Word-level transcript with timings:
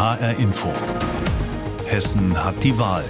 HR 0.00 0.38
Info. 0.38 0.72
Hessen 1.84 2.32
hat 2.42 2.64
die 2.64 2.78
Wahl. 2.78 3.04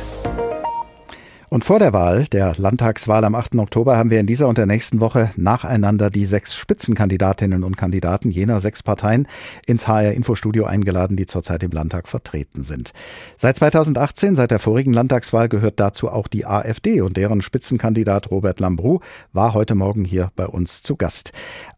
Und 1.49 1.65
vor 1.65 1.79
der 1.79 1.93
Wahl, 1.93 2.27
der 2.27 2.55
Landtagswahl 2.57 3.25
am 3.25 3.37
8. 3.37 3.57
Oktober, 3.57 3.97
haben 3.97 4.11
wir 4.11 4.19
in 4.19 4.27
dieser 4.27 4.49
und 4.49 4.59
der 4.59 4.67
nächsten 4.67 5.01
Woche 5.01 5.31
nacheinander 5.37 6.11
die 6.11 6.25
sechs 6.25 6.57
Spitzenkandidatinnen 6.57 7.63
und 7.63 7.77
Kandidaten 7.77 8.31
jener 8.31 8.61
sechs 8.61 8.83
Parteien 8.83 9.29
ins 9.67 9.87
HR 9.87 10.15
Infostudio 10.15 10.65
eingeladen, 10.65 11.17
die 11.17 11.27
zurzeit 11.27 11.63
im 11.63 11.71
Landtag 11.71 12.09
vertreten 12.09 12.63
sind. 12.63 12.93
Seit 13.37 13.57
2018, 13.57 14.35
seit 14.35 14.51
der 14.51 14.59
vorigen 14.59 14.93
Landtagswahl, 14.93 15.49
gehört 15.49 15.79
dazu 15.79 16.09
auch 16.09 16.27
die 16.27 16.45
AfD 16.45 17.03
und 17.03 17.17
deren 17.17 17.41
Spitzenkandidat 17.41 18.33
Robert 18.33 18.59
Lambrou 18.59 18.99
war 19.33 19.55
heute 19.55 19.77
Morgen 19.77 20.05
hier 20.05 20.31
bei 20.35 20.47
uns 20.47 20.83
zu 20.83 20.97
Gast. 20.97 21.33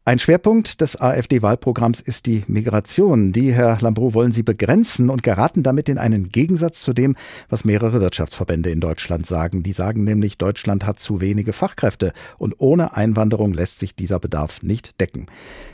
Ein 0.05 0.19
Schwerpunkt 0.19 0.81
des 0.81 1.01
AfD-Wahlprogramms 1.01 2.01
ist 2.01 2.27
die 2.27 2.43
Migration. 2.49 3.31
Die, 3.31 3.53
Herr 3.53 3.79
Lambrou, 3.81 4.15
wollen 4.15 4.33
Sie 4.33 4.43
begrenzen 4.43 5.09
und 5.11 5.23
geraten 5.23 5.63
damit 5.63 5.89
in 5.89 5.97
einen 5.97 6.29
Gegensatz 6.29 6.83
zu 6.83 6.93
dem, 6.93 7.15
was 7.49 7.65
mehrere 7.65 8.01
Wirtschaftsverbände 8.01 8.69
in 8.71 8.81
Deutschland 8.81 9.27
sagen. 9.27 9.63
Die 9.63 9.73
sagen 9.73 10.03
nämlich, 10.03 10.39
Deutschland 10.39 10.87
hat 10.87 10.99
zu 10.99 11.21
wenige 11.21 11.53
Fachkräfte 11.53 12.13
und 12.37 12.57
ohne 12.59 12.97
Einwanderung 12.97 13.53
lässt 13.53 13.79
sich 13.79 13.95
dieser 13.95 14.19
Bedarf 14.19 14.61
nicht 14.61 15.01
decken. 15.01 15.27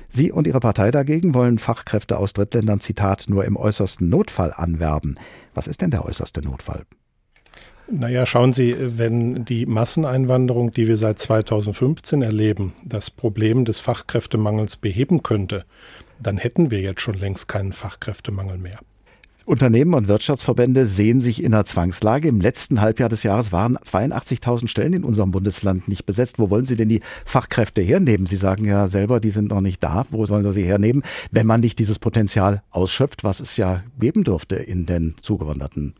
Sie 0.09 0.30
und 0.30 0.47
Ihre 0.47 0.60
Partei 0.60 0.91
dagegen 0.91 1.33
wollen 1.33 1.59
Fachkräfte 1.59 2.19
aus 2.19 2.35
Drittländern, 2.35 2.80
Zitat, 2.80 3.30
nur 3.30 3.47
im 3.47 3.57
äußersten 3.57 4.10
Notfall 4.10 4.52
anwerben. 4.55 5.19
Was 5.55 5.66
ist 5.66 5.80
denn 5.80 5.91
der 5.91 6.05
äußerste 6.05 6.43
Notfall? 6.43 6.85
Naja, 7.91 8.27
schauen 8.27 8.52
Sie, 8.52 8.77
wenn 8.78 9.47
die 9.47 9.65
Masseneinwanderung, 9.65 10.73
die 10.73 10.87
wir 10.88 10.98
seit 10.98 11.19
2015 11.20 12.20
erleben, 12.20 12.74
das 12.84 13.10
Problem 13.10 13.65
des 13.65 13.80
Fachkräftemangels 13.80 14.77
beheben 14.77 15.23
könnte, 15.23 15.65
dann 16.20 16.37
hätten 16.37 16.70
wir 16.70 16.80
jetzt 16.80 17.01
schon 17.01 17.15
längst 17.15 17.48
keinen 17.48 17.73
Fachkräftemangel 17.73 18.59
mehr. 18.59 18.80
Unternehmen 19.46 19.95
und 19.95 20.09
Wirtschaftsverbände 20.09 20.84
sehen 20.84 21.23
sich 21.23 21.43
in 21.43 21.54
einer 21.54 21.65
Zwangslage. 21.65 22.29
Im 22.29 22.43
letzten 22.43 22.82
Halbjahr 22.82 23.09
des 23.09 23.23
Jahres 23.23 23.51
waren 23.52 23.79
82.000 23.79 24.68
Stellen 24.68 24.93
in 24.93 25.04
unserem 25.04 25.30
Bundesland 25.30 25.88
nicht 25.88 26.04
besetzt. 26.04 26.38
Wo 26.38 26.51
wollen 26.51 26.66
Sie 26.66 26.76
denn 26.76 26.91
die 26.91 27.01
Fachkräfte 27.24 27.80
hernehmen? 27.80 28.26
Sie 28.26 28.37
sagen 28.37 28.66
ja 28.66 28.88
selber, 28.88 29.20
die 29.20 29.30
sind 29.30 29.48
noch 29.48 29.63
nicht 29.63 29.82
da. 29.82 30.04
Wo 30.10 30.26
sollen 30.26 30.45
Sie 30.45 30.60
sie 30.60 30.66
hernehmen, 30.66 31.02
wenn 31.30 31.46
man 31.46 31.60
nicht 31.60 31.79
dieses 31.79 31.98
Potenzial 31.98 32.63
ausschöpft, 32.68 33.24
was 33.24 33.41
es 33.41 33.57
ja 33.57 33.82
geben 33.98 34.24
dürfte 34.24 34.57
in 34.57 34.85
den 34.85 35.15
zugewanderten 35.23 35.95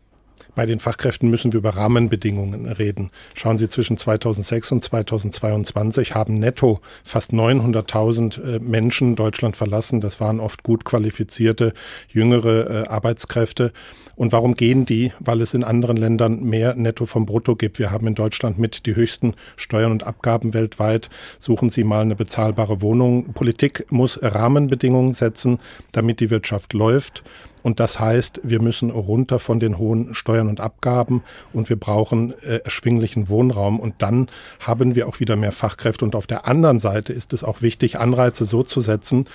bei 0.55 0.65
den 0.65 0.79
Fachkräften 0.79 1.29
müssen 1.29 1.53
wir 1.53 1.59
über 1.59 1.75
Rahmenbedingungen 1.75 2.65
reden. 2.65 3.11
Schauen 3.35 3.57
Sie, 3.57 3.69
zwischen 3.69 3.97
2006 3.97 4.71
und 4.71 4.83
2022 4.83 6.15
haben 6.15 6.35
netto 6.35 6.79
fast 7.03 7.31
900.000 7.31 8.55
äh, 8.55 8.59
Menschen 8.59 9.15
Deutschland 9.15 9.55
verlassen. 9.55 10.01
Das 10.01 10.19
waren 10.19 10.39
oft 10.39 10.63
gut 10.63 10.85
qualifizierte, 10.85 11.73
jüngere 12.07 12.85
äh, 12.85 12.87
Arbeitskräfte. 12.87 13.71
Und 14.15 14.33
warum 14.33 14.55
gehen 14.55 14.85
die? 14.85 15.13
Weil 15.19 15.41
es 15.41 15.53
in 15.53 15.63
anderen 15.63 15.95
Ländern 15.95 16.43
mehr 16.43 16.75
Netto 16.75 17.05
vom 17.05 17.25
Brutto 17.25 17.55
gibt. 17.55 17.79
Wir 17.79 17.91
haben 17.91 18.05
in 18.07 18.15
Deutschland 18.15 18.59
mit 18.59 18.85
die 18.85 18.95
höchsten 18.95 19.33
Steuern 19.55 19.91
und 19.91 20.05
Abgaben 20.05 20.53
weltweit. 20.53 21.09
Suchen 21.39 21.69
Sie 21.69 21.85
mal 21.85 22.01
eine 22.01 22.15
bezahlbare 22.15 22.81
Wohnung. 22.81 23.31
Politik 23.33 23.85
muss 23.91 24.19
Rahmenbedingungen 24.21 25.13
setzen, 25.13 25.59
damit 25.93 26.19
die 26.19 26.29
Wirtschaft 26.29 26.73
läuft. 26.73 27.23
Und 27.61 27.79
das 27.79 27.99
heißt, 27.99 28.41
wir 28.43 28.61
müssen 28.61 28.89
runter 28.89 29.39
von 29.39 29.59
den 29.59 29.77
hohen 29.77 30.15
Steuern 30.15 30.47
und 30.47 30.59
Abgaben 30.59 31.23
und 31.53 31.69
wir 31.69 31.75
brauchen 31.75 32.33
äh, 32.41 32.59
erschwinglichen 32.63 33.29
Wohnraum. 33.29 33.79
Und 33.79 33.95
dann 33.99 34.29
haben 34.59 34.95
wir 34.95 35.07
auch 35.07 35.19
wieder 35.19 35.35
mehr 35.35 35.51
Fachkräfte. 35.51 36.05
Und 36.05 36.15
auf 36.15 36.27
der 36.27 36.47
anderen 36.47 36.79
Seite 36.79 37.13
ist 37.13 37.33
es 37.33 37.43
auch 37.43 37.61
wichtig, 37.61 37.99
Anreize 37.99 38.45
so 38.45 38.63
zu 38.63 38.81
setzen, 38.81 39.27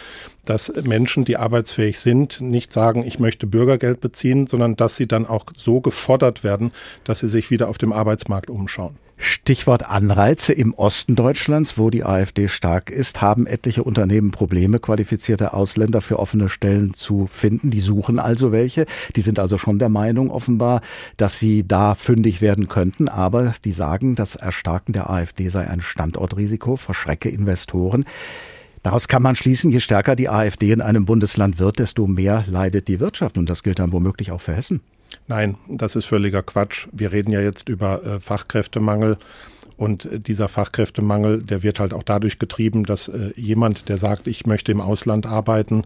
dass 0.45 0.73
Menschen, 0.85 1.25
die 1.25 1.37
arbeitsfähig 1.37 2.01
sind, 2.01 2.41
nicht 2.41 2.73
sagen, 2.73 3.05
ich 3.07 3.19
möchte 3.19 3.47
Bürgergeld 3.47 4.01
beziehen, 4.01 4.47
sondern 4.47 4.77
dass 4.77 4.97
sie 4.97 5.07
dann 5.07 5.27
auch 5.27 5.47
so 5.57 5.81
gefordert 5.81 6.45
werden, 6.45 6.73
dass 7.05 7.21
sie 7.21 7.29
sich 7.29 7.51
wieder 7.51 7.69
auf 7.69 7.79
dem 7.79 7.93
Arbeitsmarkt 7.93 8.51
umschauen. 8.51 9.04
Stichwort 9.17 9.89
Anreize. 9.89 10.53
Im 10.53 10.75
Osten 10.75 11.17
Deutschlands, 11.17 11.79
wo 11.79 11.91
die 11.91 12.05
AfD 12.05 12.49
stark 12.49 12.91
ist, 12.91 13.23
haben 13.23 13.47
etliche 13.47 13.85
Unternehmen 13.85 14.31
Probleme, 14.31 14.79
qualifizierte 14.79 15.53
Ausländer 15.55 16.01
für 16.01 16.19
offene 16.19 16.49
Stellen 16.49 16.95
zu 16.95 17.27
finden. 17.27 17.71
Die 17.71 17.81
suchen 17.81 18.19
also 18.19 18.53
welche. 18.53 18.87
Die 19.17 19.23
sind 19.23 19.39
also 19.39 19.59
schon 19.59 19.79
der 19.79 19.89
Meinung 19.89 20.31
offenbar, 20.31 20.81
dass 21.17 21.39
sie 21.39 21.67
da 21.67 21.95
fündig 21.95 22.41
werden 22.41 22.69
könnten. 22.69 23.09
Aber 23.09 23.55
die 23.65 23.73
sagen, 23.73 24.15
das 24.15 24.35
Erstarken 24.35 24.93
der 24.93 25.11
AfD 25.11 25.49
sei 25.49 25.69
ein 25.69 25.81
Standortrisiko, 25.81 26.77
verschrecke 26.77 27.29
Investoren. 27.29 28.05
Daraus 28.83 29.09
kann 29.09 29.23
man 29.23 29.35
schließen, 29.35 29.71
je 29.71 29.81
stärker 29.81 30.15
die 30.15 30.29
AfD 30.29 30.71
in 30.71 30.83
einem 30.83 31.07
Bundesland 31.07 31.59
wird, 31.59 31.79
desto 31.79 32.07
mehr 32.07 32.45
leidet 32.47 32.87
die 32.89 33.01
Wirtschaft. 33.01 33.39
Und 33.39 33.49
das 33.49 33.63
gilt 33.63 33.79
dann 33.79 33.93
womöglich 33.93 34.31
auch 34.31 34.43
für 34.43 34.55
Hessen. 34.55 34.81
Nein, 35.27 35.57
das 35.69 35.97
ist 35.97 36.07
völliger 36.07 36.43
Quatsch. 36.43 36.89
Wir 36.93 37.13
reden 37.13 37.31
ja 37.31 37.41
jetzt 37.41 37.69
über 37.69 38.05
äh, 38.05 38.21
Fachkräftemangel. 38.21 39.19
Und 39.77 40.05
äh, 40.05 40.21
dieser 40.21 40.49
Fachkräftemangel, 40.49 41.43
der 41.43 41.63
wird 41.63 41.81
halt 41.81 41.95
auch 41.95 42.03
dadurch 42.03 42.39
getrieben, 42.39 42.85
dass 42.85 43.09
äh, 43.09 43.33
jemand, 43.37 43.89
der 43.89 43.99
sagt, 43.99 44.27
ich 44.27 44.47
möchte 44.47 44.73
im 44.73 44.81
Ausland 44.81 45.27
arbeiten, 45.27 45.85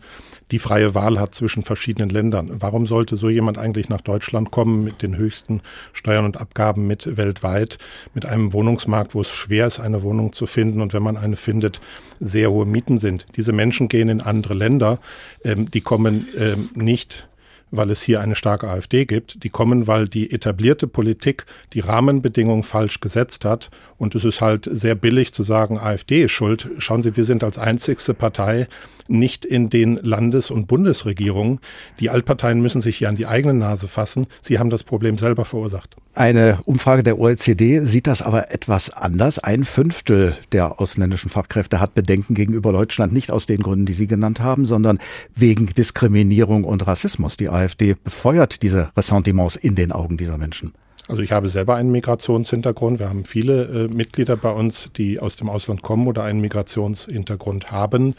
die 0.51 0.59
freie 0.59 0.95
Wahl 0.95 1.19
hat 1.19 1.35
zwischen 1.35 1.63
verschiedenen 1.63 2.11
Ländern. 2.11 2.51
Warum 2.61 2.87
sollte 2.87 3.17
so 3.17 3.29
jemand 3.29 3.59
eigentlich 3.59 3.89
nach 3.89 4.01
Deutschland 4.01 4.51
kommen 4.51 4.85
mit 4.85 5.03
den 5.03 5.17
höchsten 5.17 5.63
Steuern 5.93 6.25
und 6.25 6.41
Abgaben 6.41 6.87
mit 6.87 7.17
weltweit, 7.17 7.79
mit 8.15 8.27
einem 8.27 8.53
Wohnungsmarkt, 8.53 9.15
wo 9.15 9.21
es 9.21 9.31
schwer 9.31 9.67
ist, 9.67 9.81
eine 9.81 10.03
Wohnung 10.03 10.33
zu 10.33 10.47
finden 10.47 10.81
und 10.81 10.93
wenn 10.93 11.03
man 11.03 11.17
eine 11.17 11.37
findet, 11.37 11.81
sehr 12.21 12.51
hohe 12.51 12.67
Mieten 12.67 12.99
sind. 12.99 13.27
Diese 13.37 13.53
Menschen 13.53 13.89
gehen 13.89 14.09
in 14.09 14.21
andere 14.21 14.55
Länder, 14.55 14.99
ähm, 15.45 15.71
die 15.71 15.81
kommen 15.81 16.27
ähm, 16.37 16.71
nicht 16.75 17.29
weil 17.71 17.91
es 17.91 18.03
hier 18.03 18.21
eine 18.21 18.35
starke 18.35 18.69
AfD 18.69 19.05
gibt. 19.05 19.43
Die 19.45 19.51
kommen, 19.51 19.87
weil 19.87 20.09
die 20.09 20.31
etablierte 20.31 20.87
Politik 20.87 21.47
die 21.73 21.81
Rahmenbedingungen 21.81 22.63
falsch 22.63 23.01
gesetzt 23.01 23.45
hat. 23.45 23.71
Und 23.99 24.15
es 24.15 24.25
ist 24.25 24.41
halt 24.41 24.69
sehr 24.71 24.95
billig 24.95 25.33
zu 25.33 25.43
sagen, 25.43 25.79
AfD 25.79 26.23
ist 26.23 26.33
schuld. 26.33 26.69
Schauen 26.79 27.03
Sie, 27.03 27.17
wir 27.17 27.25
sind 27.25 27.45
als 27.45 27.59
einzigste 27.59 28.15
Partei 28.15 28.69
nicht 29.09 29.45
in 29.45 29.71
den 29.71 29.97
Landes- 29.97 30.51
und 30.51 30.67
Bundesregierungen. 30.67 31.61
Die 31.99 32.11
Altparteien 32.11 32.61
müssen 32.61 32.81
sich 32.81 32.99
hier 32.99 33.09
an 33.09 33.17
die 33.17 33.27
eigene 33.27 33.55
Nase 33.55 33.89
fassen. 33.89 34.27
Sie 34.41 34.59
haben 34.59 34.71
das 34.71 34.85
Problem 34.85 35.19
selber 35.19 35.45
verursacht. 35.45 35.97
Eine 36.15 36.59
Umfrage 36.65 37.03
der 37.03 37.19
OECD 37.19 37.81
sieht 37.81 38.07
das 38.07 38.23
aber 38.23 38.53
etwas 38.53 38.91
anders. 38.91 39.39
Ein 39.39 39.65
Fünftel 39.65 40.37
der 40.53 40.81
ausländischen 40.81 41.31
Fachkräfte 41.31 41.81
hat 41.81 41.95
Bedenken 41.95 42.35
gegenüber 42.35 42.73
Deutschland, 42.73 43.13
nicht 43.13 43.31
aus 43.31 43.47
den 43.47 43.63
Gründen, 43.63 43.87
die 43.87 43.93
Sie 43.93 44.07
genannt 44.07 44.41
haben, 44.41 44.67
sondern 44.67 44.99
wegen 45.35 45.67
Diskriminierung 45.67 46.65
und 46.65 46.87
Rassismus. 46.87 47.37
Die 47.37 47.49
AfD 47.49 47.95
befeuert 47.95 48.63
diese 48.63 48.91
Ressentiments 48.97 49.57
in 49.57 49.75
den 49.75 49.93
Augen 49.93 50.17
dieser 50.17 50.39
Menschen. 50.39 50.73
Also 51.09 51.23
ich 51.23 51.33
habe 51.33 51.49
selber 51.49 51.75
einen 51.75 51.91
Migrationshintergrund. 51.91 52.99
Wir 52.99 53.09
haben 53.09 53.25
viele 53.25 53.87
äh, 53.87 53.89
Mitglieder 53.89 54.37
bei 54.37 54.53
uns, 54.53 54.91
die 54.95 55.19
aus 55.19 55.37
dem 55.37 55.49
Ausland 55.49 55.81
kommen 55.81 56.07
oder 56.07 56.23
einen 56.23 56.43
Migrationshintergrund 56.43 57.73
haben. 57.73 58.15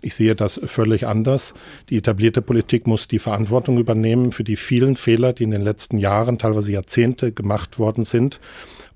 Ich 0.00 0.14
sehe 0.14 0.34
das 0.34 0.58
völlig 0.64 1.06
anders. 1.06 1.52
Die 1.90 1.98
etablierte 1.98 2.40
Politik 2.40 2.86
muss 2.86 3.08
die 3.08 3.18
Verantwortung 3.18 3.76
übernehmen 3.76 4.32
für 4.32 4.42
die 4.42 4.56
vielen 4.56 4.96
Fehler, 4.96 5.34
die 5.34 5.44
in 5.44 5.50
den 5.50 5.60
letzten 5.60 5.98
Jahren, 5.98 6.38
teilweise 6.38 6.72
Jahrzehnte 6.72 7.30
gemacht 7.30 7.78
worden 7.78 8.06
sind. 8.06 8.40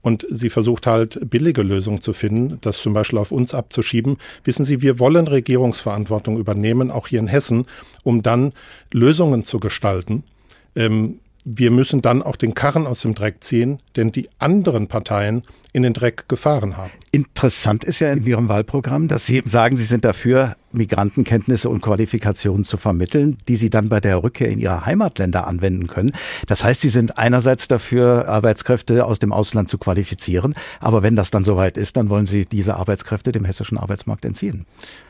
Und 0.01 0.27
sie 0.31 0.49
versucht 0.49 0.87
halt 0.87 1.19
billige 1.29 1.63
Lösungen 1.63 2.01
zu 2.01 2.15
finden, 2.15 2.59
das 2.63 2.81
zum 2.81 2.95
Beispiel 2.95 3.19
auf 3.19 3.31
uns 3.31 3.53
abzuschieben. 3.53 4.17
Wissen 4.45 4.65
Sie, 4.65 4.81
wir 4.81 4.99
wollen 4.99 5.27
Regierungsverantwortung 5.27 6.39
übernehmen, 6.39 6.91
auch 6.91 7.09
hier 7.09 7.21
in 7.21 7.27
Hessen, 7.27 7.67
um 8.05 8.23
dann 8.23 8.53
Lösungen 8.91 9.45
zu 9.45 9.61
gestalten. 9.61 10.25
Ähm, 10.77 11.21
wir 11.45 11.71
müssen 11.71 12.01
dann 12.01 12.23
auch 12.23 12.37
den 12.37 12.55
Karren 12.55 12.87
aus 12.87 13.03
dem 13.03 13.15
Dreck 13.15 13.45
ziehen, 13.45 13.81
denn 13.97 14.11
die 14.13 14.31
anderen 14.39 14.89
Parteien 14.89 15.43
in 15.75 15.83
den 15.83 15.93
Dreck 15.93 16.29
gefahren 16.29 16.77
haben. 16.77 16.93
Interessant 17.11 17.85
ist 17.85 17.99
ja 17.99 18.13
in 18.13 18.25
Ihrem 18.25 18.49
Wahlprogramm, 18.49 19.09
dass 19.09 19.27
Sie 19.27 19.43
sagen, 19.45 19.77
Sie 19.77 19.85
sind 19.85 20.05
dafür, 20.05 20.57
Migrantenkenntnisse 20.73 21.69
und 21.69 21.83
Qualifikationen 21.83 22.65
zu 22.65 22.77
vermitteln, 22.77 23.37
die 23.47 23.57
Sie 23.57 23.71
dann 23.71 23.89
bei 23.89 24.01
der 24.01 24.23
Rückkehr 24.23 24.49
in 24.49 24.59
Ihre 24.59 24.87
Heimatländer 24.87 25.47
anwenden 25.47 25.87
können. 25.87 26.13
Das 26.47 26.65
heißt, 26.65 26.81
Sie 26.81 26.89
sind 26.89 27.19
einerseits 27.19 27.69
dafür, 27.69 28.27
Arbeitskräfte 28.29 29.05
aus 29.05 29.19
dem 29.19 29.33
Ausland 29.33 29.69
zu 29.69 29.77
qualifizieren, 29.77 30.55
aber 30.81 31.03
wenn 31.03 31.17
das 31.17 31.31
dann 31.31 31.45
soweit 31.45 31.77
ist, 31.77 31.97
dann 31.97 32.09
wollen 32.09 32.27
Sie 32.27 32.47
diese 32.47 32.77
Arbeitskräfte 32.77 33.33
dem 33.33 33.45
hessischen 33.45 33.77
Arbeitsmarkt 33.77 34.25
entziehen. 34.25 34.65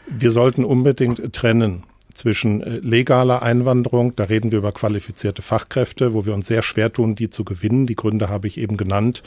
Wir 0.09 0.33
sollten 0.33 0.65
unbedingt 0.65 1.33
trennen 1.33 1.85
zwischen 2.15 2.63
äh, 2.63 2.79
legaler 2.79 3.43
Einwanderung, 3.43 4.17
da 4.17 4.25
reden 4.25 4.53
wir 4.53 4.59
über 4.59 4.73
qualifizierte 4.73 5.43
Fachkräfte, 5.43 6.15
wo 6.15 6.27
wir 6.27 6.35
uns 6.35 6.47
sehr 6.47 6.63
schwer 6.63 6.93
tun, 6.93 7.15
die 7.15 7.31
zu 7.31 7.45
gewinnen. 7.45 7.87
Die 7.87 7.97
Gründe 7.97 8.29
habe 8.29 8.47
ich 8.47 8.59
eben 8.59 8.77
genannt. 8.77 9.23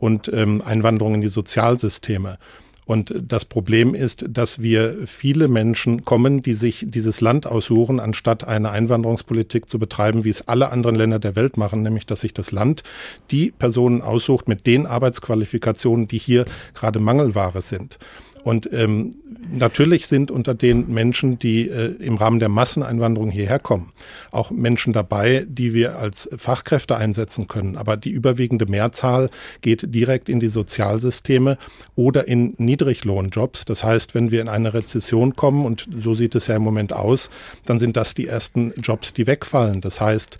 Und 0.00 0.30
ähm, 0.34 0.60
Einwanderung 0.62 1.14
in 1.14 1.20
die 1.20 1.28
Sozialsysteme. 1.28 2.38
Und 2.86 3.14
das 3.26 3.46
Problem 3.46 3.94
ist, 3.94 4.26
dass 4.28 4.60
wir 4.60 5.06
viele 5.06 5.48
Menschen 5.48 6.04
kommen, 6.04 6.42
die 6.42 6.52
sich 6.52 6.84
dieses 6.86 7.22
Land 7.22 7.46
aussuchen, 7.46 7.98
anstatt 7.98 8.46
eine 8.46 8.70
Einwanderungspolitik 8.70 9.68
zu 9.68 9.78
betreiben, 9.78 10.24
wie 10.24 10.30
es 10.30 10.48
alle 10.48 10.70
anderen 10.70 10.96
Länder 10.96 11.18
der 11.18 11.34
Welt 11.34 11.56
machen, 11.56 11.82
nämlich 11.82 12.04
dass 12.04 12.20
sich 12.20 12.34
das 12.34 12.52
Land 12.52 12.82
die 13.30 13.52
Personen 13.52 14.02
aussucht 14.02 14.48
mit 14.48 14.66
den 14.66 14.86
Arbeitsqualifikationen, 14.86 16.08
die 16.08 16.18
hier 16.18 16.44
gerade 16.74 17.00
Mangelware 17.00 17.62
sind. 17.62 17.98
Und 18.44 18.70
ähm, 18.74 19.16
natürlich 19.50 20.06
sind 20.06 20.30
unter 20.30 20.54
den 20.54 20.92
Menschen, 20.92 21.38
die 21.38 21.70
äh, 21.70 21.94
im 21.98 22.16
Rahmen 22.16 22.38
der 22.38 22.50
Masseneinwanderung 22.50 23.30
hierher 23.30 23.58
kommen, 23.58 23.92
auch 24.30 24.50
Menschen 24.50 24.92
dabei, 24.92 25.46
die 25.48 25.72
wir 25.72 25.98
als 25.98 26.28
Fachkräfte 26.36 26.96
einsetzen 26.96 27.48
können. 27.48 27.76
Aber 27.76 27.96
die 27.96 28.10
überwiegende 28.10 28.66
Mehrzahl 28.66 29.30
geht 29.62 29.94
direkt 29.94 30.28
in 30.28 30.40
die 30.40 30.48
Sozialsysteme 30.48 31.56
oder 31.96 32.28
in 32.28 32.52
Niedriglohnjobs. 32.58 33.64
Das 33.64 33.82
heißt, 33.82 34.14
wenn 34.14 34.30
wir 34.30 34.42
in 34.42 34.48
eine 34.50 34.74
Rezession 34.74 35.34
kommen, 35.36 35.62
und 35.62 35.88
so 35.98 36.14
sieht 36.14 36.34
es 36.34 36.46
ja 36.46 36.56
im 36.56 36.62
Moment 36.62 36.92
aus, 36.92 37.30
dann 37.64 37.78
sind 37.78 37.96
das 37.96 38.12
die 38.12 38.26
ersten 38.26 38.74
Jobs, 38.76 39.14
die 39.14 39.26
wegfallen. 39.26 39.80
Das 39.80 40.02
heißt, 40.02 40.36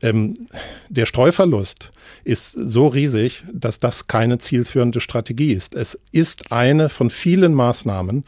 ähm, 0.00 0.48
der 0.88 1.04
Streuverlust 1.04 1.92
ist 2.24 2.52
so 2.52 2.86
riesig, 2.88 3.44
dass 3.52 3.78
das 3.78 4.06
keine 4.06 4.38
zielführende 4.38 5.00
Strategie 5.00 5.52
ist. 5.52 5.74
Es 5.74 5.98
ist 6.12 6.52
eine 6.52 6.88
von 6.88 7.10
vielen 7.10 7.54
Maßnahmen, 7.54 8.24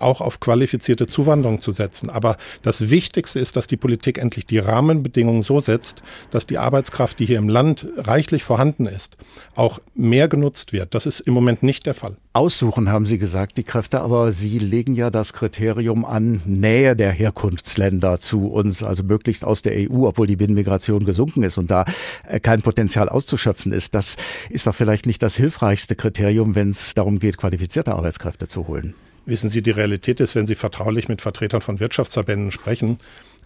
auch 0.00 0.20
auf 0.20 0.40
qualifizierte 0.40 1.06
Zuwanderung 1.06 1.60
zu 1.60 1.72
setzen. 1.72 2.10
Aber 2.10 2.36
das 2.62 2.90
Wichtigste 2.90 3.40
ist, 3.40 3.56
dass 3.56 3.66
die 3.66 3.76
Politik 3.76 4.18
endlich 4.18 4.46
die 4.46 4.58
Rahmenbedingungen 4.58 5.42
so 5.42 5.60
setzt, 5.60 6.02
dass 6.30 6.46
die 6.46 6.58
Arbeitskraft, 6.58 7.18
die 7.18 7.26
hier 7.26 7.38
im 7.38 7.48
Land 7.48 7.86
reichlich 7.96 8.44
vorhanden 8.44 8.86
ist, 8.86 9.16
auch 9.54 9.80
mehr 9.94 10.28
genutzt 10.28 10.72
wird. 10.72 10.94
Das 10.94 11.06
ist 11.06 11.20
im 11.20 11.34
Moment 11.34 11.62
nicht 11.62 11.86
der 11.86 11.94
Fall. 11.94 12.16
Aussuchen, 12.32 12.88
haben 12.88 13.06
Sie 13.06 13.16
gesagt, 13.16 13.56
die 13.56 13.64
Kräfte, 13.64 14.00
aber 14.00 14.30
Sie 14.30 14.58
legen 14.58 14.94
ja 14.94 15.10
das 15.10 15.32
Kriterium 15.32 16.04
an 16.04 16.40
Nähe 16.44 16.94
der 16.94 17.10
Herkunftsländer 17.10 18.20
zu 18.20 18.46
uns, 18.46 18.82
also 18.82 19.02
möglichst 19.02 19.44
aus 19.44 19.62
der 19.62 19.72
EU, 19.74 20.06
obwohl 20.06 20.26
die 20.26 20.36
Binnenmigration 20.36 21.04
gesunken 21.04 21.42
ist 21.42 21.58
und 21.58 21.70
da 21.70 21.84
äh, 22.26 22.38
kein 22.38 22.62
Potenzial 22.62 23.07
auszuschöpfen 23.08 23.72
ist. 23.72 23.94
Das 23.94 24.16
ist 24.50 24.66
doch 24.66 24.74
vielleicht 24.74 25.06
nicht 25.06 25.22
das 25.22 25.36
hilfreichste 25.36 25.96
Kriterium, 25.96 26.54
wenn 26.54 26.70
es 26.70 26.94
darum 26.94 27.18
geht, 27.18 27.36
qualifizierte 27.36 27.94
Arbeitskräfte 27.94 28.46
zu 28.46 28.68
holen. 28.68 28.94
Wissen 29.26 29.50
Sie, 29.50 29.62
die 29.62 29.70
Realität 29.70 30.20
ist, 30.20 30.34
wenn 30.34 30.46
Sie 30.46 30.54
vertraulich 30.54 31.08
mit 31.08 31.20
Vertretern 31.20 31.60
von 31.60 31.80
Wirtschaftsverbänden 31.80 32.50
sprechen, 32.50 32.98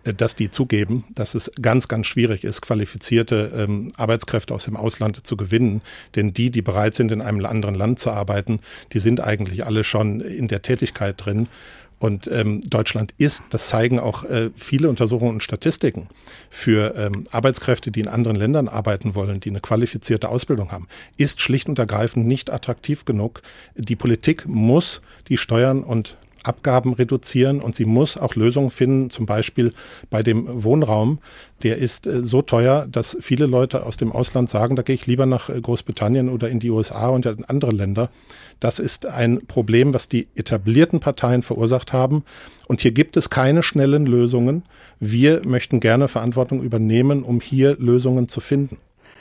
äh, 0.05 0.15
dass 0.15 0.37
die 0.37 0.51
zugeben, 0.51 1.05
dass 1.15 1.35
es 1.35 1.51
ganz, 1.61 1.89
ganz 1.89 2.07
schwierig 2.07 2.45
ist, 2.45 2.63
qualifizierte 2.63 3.53
ähm, 3.57 3.91
Arbeitskräfte 3.97 4.55
aus 4.55 4.65
dem 4.65 4.77
Ausland 4.77 5.27
zu 5.27 5.37
gewinnen. 5.37 5.83
Denn 6.15 6.33
die, 6.33 6.51
die 6.51 6.63
bereit 6.63 6.95
sind, 6.95 7.11
in 7.11 7.21
einem 7.21 7.45
anderen 7.45 7.75
Land 7.75 7.99
zu 7.99 8.11
arbeiten, 8.11 8.61
die 8.93 9.01
sind 9.01 9.21
eigentlich 9.21 9.67
alle 9.67 9.85
schon 9.85 10.21
in 10.21 10.49
der 10.49 10.63
Tätigkeit 10.63 11.15
drin. 11.25 11.49
Und 12.03 12.27
ähm, 12.27 12.63
Deutschland 12.63 13.15
ist, 13.19 13.45
das 13.51 13.69
zeigen 13.69 14.01
auch 14.01 14.25
äh, 14.25 14.51
viele 14.57 14.89
Untersuchungen 14.89 15.35
und 15.35 15.43
Statistiken, 15.45 16.09
für 16.51 16.97
ähm, 16.97 17.29
Arbeitskräfte, 17.31 17.93
die 17.93 18.01
in 18.01 18.09
anderen 18.09 18.37
Ländern 18.37 18.67
arbeiten 18.67 19.15
wollen, 19.15 19.39
die 19.39 19.51
eine 19.51 19.61
qualifizierte 19.61 20.29
Ausbildung 20.29 20.73
haben, 20.73 20.89
ist 21.17 21.41
schlicht 21.41 21.69
und 21.69 21.79
ergreifend 21.79 22.27
nicht 22.27 22.53
attraktiv 22.53 23.05
genug. 23.05 23.43
Die 23.77 23.95
Politik 23.95 24.49
muss 24.49 25.01
die 25.29 25.37
Steuern 25.37 25.85
und 25.85 26.17
Abgaben 26.45 26.93
reduzieren 26.93 27.61
und 27.61 27.75
sie 27.75 27.85
muss 27.85 28.17
auch 28.17 28.35
Lösungen 28.35 28.71
finden, 28.71 29.11
zum 29.11 29.27
Beispiel 29.27 29.73
bei 30.11 30.23
dem 30.23 30.65
Wohnraum. 30.65 31.19
Der 31.63 31.79
ist 31.79 32.07
äh, 32.07 32.23
so 32.23 32.43
teuer, 32.43 32.87
dass 32.91 33.17
viele 33.21 33.47
Leute 33.47 33.87
aus 33.87 33.97
dem 33.97 34.13
Ausland 34.13 34.51
sagen, 34.51 34.77
da 34.77 34.83
gehe 34.83 34.95
ich 34.95 35.07
lieber 35.07 35.27
nach 35.27 35.49
äh, 35.49 35.61
Großbritannien 35.61 36.29
oder 36.29 36.49
in 36.49 36.59
die 36.59 36.71
USA 36.71 37.09
und 37.09 37.27
in 37.27 37.45
andere 37.45 37.73
Länder. 37.73 38.11
Das 38.61 38.79
ist 38.79 39.07
ein 39.07 39.47
Problem, 39.47 39.95
was 39.95 40.09
die 40.09 40.29
etablierten 40.35 41.01
Parteien 41.01 41.43
verursacht 41.43 41.93
haben. 41.93 42.25
Und 42.69 42.81
hier 42.81 42.93
gibt 42.93 43.17
es 43.17 43.31
keine 43.31 43.63
schnellen 43.63 44.07
Lösungen. 44.07 44.63
Wir 45.01 45.43
möchten 45.45 45.81
gerne 45.81 46.09
Verantwortung 46.09 46.63
übernehmen, 46.63 47.23
um 47.23 47.41
hier 47.41 47.77
Lösungen 47.79 48.29
zu 48.29 48.41
finden. 48.41 48.79